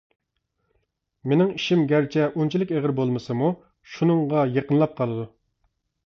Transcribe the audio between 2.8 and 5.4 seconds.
بولمىسىمۇ، شۇنىڭغا يېقىنلاپ قالىدۇ.